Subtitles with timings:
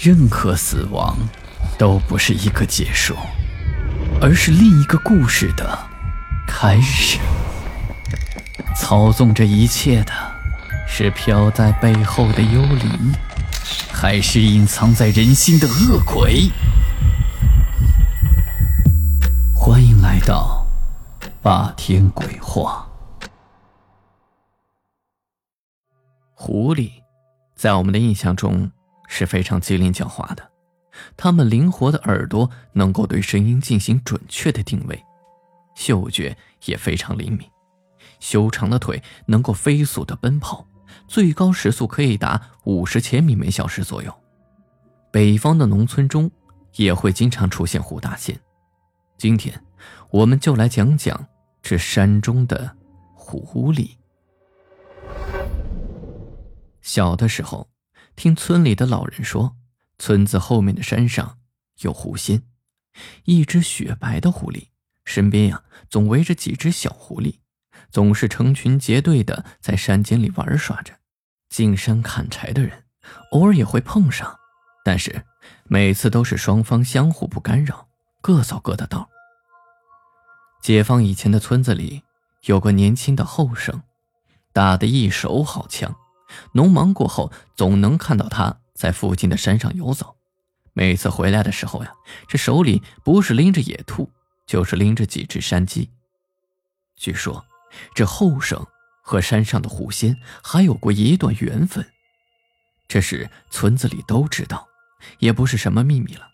[0.00, 1.18] 任何死亡
[1.76, 3.16] 都不是一个结束，
[4.20, 5.76] 而是另一个故事的
[6.46, 7.18] 开始。
[8.76, 10.12] 操纵这一切的
[10.86, 13.12] 是飘在背后的幽灵，
[13.92, 16.48] 还是隐藏在人心的恶鬼？
[19.52, 20.64] 欢迎来到
[21.42, 22.86] 霸天鬼话。
[26.34, 26.92] 狐狸，
[27.56, 28.70] 在我们的印象中
[29.08, 30.48] 是非常机灵狡猾的。
[31.16, 35.04] 它们灵活的耳朵能够对声音进行准确的定位，
[35.74, 37.48] 嗅觉也非常灵敏。
[38.20, 40.66] 修长的腿能够飞速的奔跑，
[41.06, 44.12] 最高时速可以达五十千米每小时左右。
[45.10, 46.30] 北方的农村中
[46.74, 48.38] 也会经常出现虎大仙。
[49.16, 49.62] 今天，
[50.10, 51.24] 我们就来讲讲
[51.62, 52.76] 这山中的
[53.14, 53.90] 狐狸。
[56.82, 57.68] 小的时候，
[58.18, 59.54] 听村里的老人说，
[59.96, 61.38] 村子后面的山上
[61.82, 62.42] 有狐仙，
[63.26, 64.70] 一只雪白的狐狸，
[65.04, 67.36] 身边呀总围着几只小狐狸，
[67.92, 70.94] 总是成群结队的在山间里玩耍着。
[71.48, 72.86] 进山砍柴的人
[73.30, 74.36] 偶尔也会碰上，
[74.84, 75.24] 但是
[75.68, 77.86] 每次都是双方相互不干扰，
[78.20, 79.08] 各走各的道。
[80.60, 82.02] 解放以前的村子里
[82.46, 83.80] 有个年轻的后生，
[84.52, 85.94] 打得一手好枪。
[86.52, 90.16] 农忙过后，总能看到他在附近的山上游走。
[90.72, 91.92] 每次回来的时候呀，
[92.28, 94.10] 这手里不是拎着野兔，
[94.46, 95.90] 就是拎着几只山鸡。
[96.96, 97.44] 据说，
[97.94, 98.64] 这后生
[99.02, 101.84] 和山上的狐仙还有过一段缘分，
[102.86, 104.68] 这事村子里都知道，
[105.18, 106.28] 也不是什么秘密了。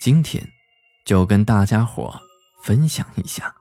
[0.00, 0.46] 今天，
[1.04, 2.20] 就跟大家伙
[2.62, 3.54] 分享一下。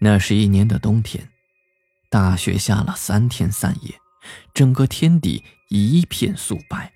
[0.00, 1.33] 那是一年的冬天。
[2.14, 3.92] 大雪下了三天三夜，
[4.54, 6.92] 整个天地一片素白。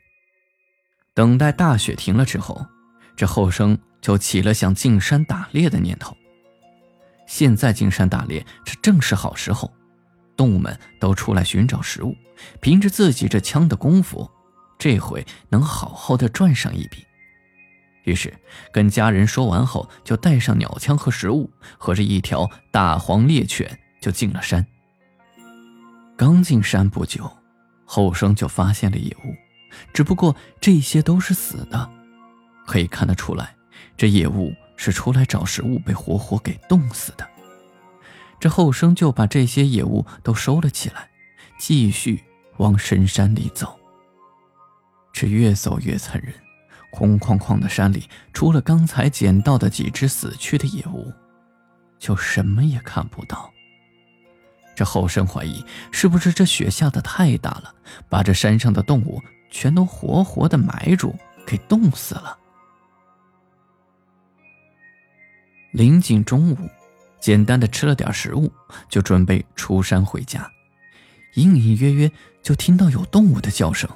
[1.13, 2.65] 等待大雪停了之后，
[3.17, 6.17] 这后生就起了想进山打猎的念头。
[7.27, 9.73] 现在进山打猎，这正是好时候，
[10.37, 12.15] 动物们都出来寻找食物，
[12.61, 14.31] 凭着自己这枪的功夫，
[14.79, 17.05] 这回能好好的赚上一笔。
[18.05, 18.33] 于是
[18.73, 24.65] 跟家人说完后，就带上鸟枪和食物，和着一条大黄猎犬就进了山。
[26.19, 27.31] 刚进山不久，
[27.85, 29.37] 后生就发现了野物，
[29.95, 31.89] 只不过这些都是死的，
[32.67, 33.55] 可以看得出来，
[33.97, 37.25] 这野物是出来找食物被活活给冻死的。
[38.41, 41.09] 这后生就把这些野物都收了起来，
[41.57, 42.25] 继续
[42.57, 43.79] 往深山里走。
[45.13, 46.35] 这越走越残忍，
[46.91, 51.13] 空旷旷的山里，除了刚才捡到的几只死去的野物，
[51.97, 53.53] 就什么也看不到。
[54.79, 57.75] 这后生怀疑，是不是这雪下的太大了，
[58.09, 62.39] 把这山上的动物全都活活的埋住，给冻死了。
[65.73, 66.71] 临近中午，
[67.19, 68.53] 简单的吃了点食物，
[68.89, 70.49] 就准备出山回家。
[71.35, 72.09] 隐隐约约
[72.41, 73.91] 就听到有动物的叫声，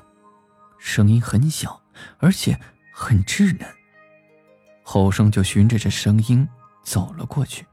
[0.80, 1.80] 声音很小，
[2.18, 2.58] 而且
[2.92, 3.68] 很稚嫩。
[4.82, 6.48] 后生就循着这声音
[6.82, 7.64] 走了过去。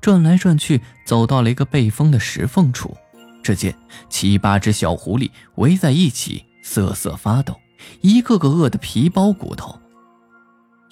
[0.00, 2.96] 转来转去，走到了一个背风的石缝处，
[3.42, 3.76] 只见
[4.08, 7.60] 七八只小狐狸围在一起，瑟瑟发抖，
[8.00, 9.78] 一个个饿得皮包骨头。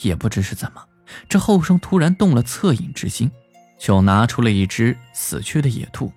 [0.01, 0.85] 也不知是怎么，
[1.29, 3.31] 这后生突然动了恻隐之心，
[3.79, 6.13] 就拿出了一只死去的野兔，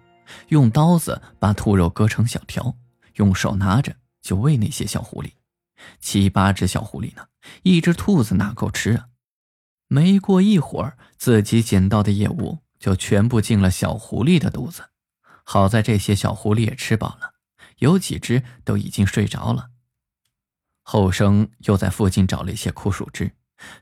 [0.47, 2.75] 用刀子把兔肉割成小条，
[3.15, 5.29] 用手拿着就喂那些小狐狸。
[5.99, 7.23] 七八只小狐狸呢，
[7.61, 9.05] 一只兔子哪够吃啊？
[9.95, 14.89] 没过一会儿，自己捡到的野物就全部进了小狐狸的肚子。
[15.45, 17.35] 好在这些小狐狸也吃饱了，
[17.77, 19.69] 有几只都已经睡着了。
[20.81, 23.31] 后生又在附近找了一些枯树枝，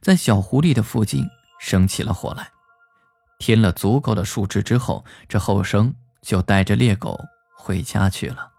[0.02, 1.28] 在小狐狸的附近
[1.60, 2.52] 生起了火来。
[3.40, 7.20] 添了足够的树枝之后，这后生就带着猎狗
[7.58, 8.52] 回家去了。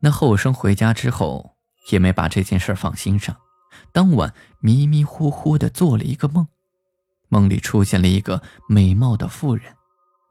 [0.00, 1.56] 那后生回家之后，
[1.90, 3.34] 也没把这件事放心上。
[3.92, 6.46] 当晚迷迷糊糊的做了一个梦，
[7.28, 9.74] 梦里出现了一个美貌的妇人，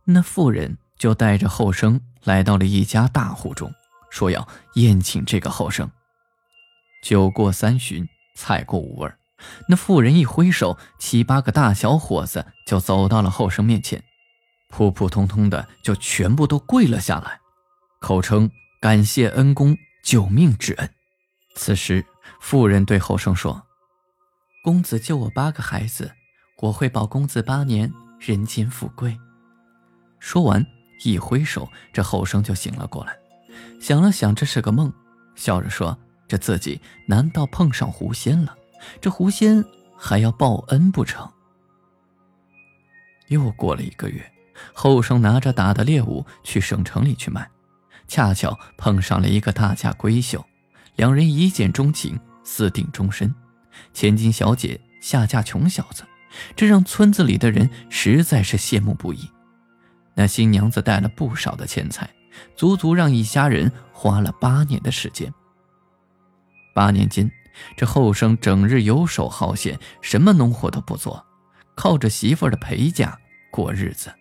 [0.06, 3.72] 那妇人就带着后生来到了一家大户中，
[4.10, 5.90] 说要宴请这个后生。
[7.04, 9.12] 酒过三巡，菜过五味
[9.68, 14.02] 那妇人一挥手，七八个大小伙子就走到了后生面前，
[14.70, 17.40] 普普通通的就全部都跪了下来，
[18.00, 18.50] 口称
[18.80, 20.90] 感谢恩公救命之恩。
[21.56, 22.06] 此时。
[22.40, 23.62] 妇人对后生说
[24.64, 26.12] ：“公子救我八个孩子，
[26.62, 29.18] 我会保公子八年人间富贵。”
[30.20, 30.66] 说完，
[31.04, 33.18] 一挥手，这后生就醒了过来。
[33.80, 34.92] 想了想，这是个梦，
[35.36, 35.98] 笑着说
[36.28, 38.56] ：“这自己难道碰上狐仙了？
[39.02, 39.64] 这狐仙
[39.98, 41.30] 还要报恩不成？”
[43.28, 44.32] 又过了一个月，
[44.74, 47.50] 后生拿着打的猎物去省城里去卖，
[48.08, 50.46] 恰巧碰上了一个大家闺秀，
[50.96, 53.34] 两人一见钟情，私定终身。
[53.94, 56.04] 千金小姐下嫁穷小子，
[56.56, 59.30] 这让村子里的人实在是羡慕不已。
[60.16, 62.10] 那新娘子带了不少的钱财，
[62.56, 65.34] 足足让一家人花了八年的时间。
[66.76, 67.30] 八年间，
[67.76, 71.26] 这后生整日游手好闲，什么农活都不做，
[71.76, 73.18] 靠着媳妇的陪嫁
[73.52, 74.14] 过日子。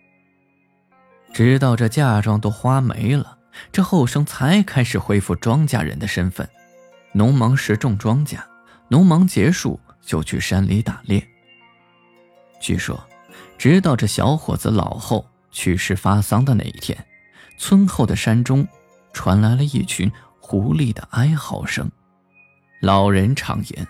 [1.31, 3.37] 直到这嫁妆都花没了，
[3.71, 6.49] 这后生才开始恢复庄稼人的身份。
[7.13, 8.39] 农忙时种庄稼，
[8.89, 11.25] 农忙结束就去山里打猎。
[12.59, 13.01] 据说，
[13.57, 15.25] 直到这小伙子老后。
[15.55, 17.05] 去世发丧的那一天，
[17.59, 18.67] 村后的山中
[19.13, 21.91] 传来了一群狐狸的哀嚎声。
[22.81, 23.87] 老人常言：“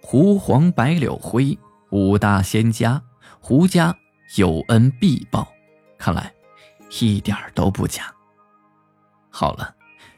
[0.00, 1.58] 狐黄白柳灰，
[1.90, 3.02] 五大仙家，
[3.38, 3.94] 狐家
[4.36, 5.46] 有恩必报。”
[6.00, 6.32] 看来
[6.98, 8.10] 一点都不假。
[9.28, 9.74] 好了，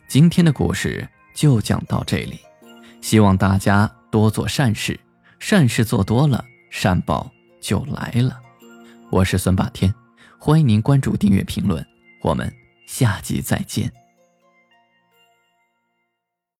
[0.06, 2.40] 今天的故事就讲到这里，
[3.02, 4.98] 希望大家多做善事，
[5.38, 7.30] 善事做多了，善报
[7.60, 8.40] 就来了。
[9.10, 9.94] 我是孙霸天。
[10.38, 11.86] 欢迎您关注、订阅、评论，
[12.22, 12.50] 我们
[12.86, 13.92] 下集再见。